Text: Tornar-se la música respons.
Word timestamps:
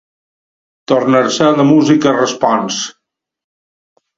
Tornar-se 0.91 1.49
la 1.59 1.65
música 1.73 2.15
respons. 2.17 2.81